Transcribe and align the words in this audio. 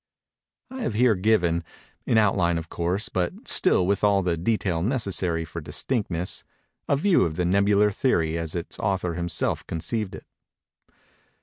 I 0.71 0.81
have 0.81 0.95
here 0.95 1.13
given—in 1.13 2.17
outline 2.17 2.57
of 2.57 2.69
course, 2.69 3.07
but 3.07 3.47
still 3.47 3.85
with 3.85 4.03
all 4.03 4.23
the 4.23 4.35
detail 4.35 4.81
necessary 4.81 5.45
for 5.45 5.61
distinctness—a 5.61 6.97
view 6.97 7.23
of 7.23 7.35
the 7.35 7.45
Nebular 7.45 7.91
Theory 7.91 8.35
as 8.35 8.55
its 8.55 8.79
author 8.79 9.13
himself 9.13 9.63
conceived 9.67 10.15
it. 10.15 10.25